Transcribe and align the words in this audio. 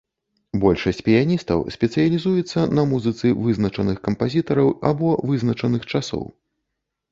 Большасць 0.61 1.01
піяністаў 1.09 1.59
спецыялізуецца 1.75 2.65
на 2.79 2.87
музыцы 2.95 3.27
вызначаных 3.43 3.97
кампазітараў 4.09 4.75
або 4.95 5.15
вызначаных 5.31 5.89
часоў. 5.95 6.29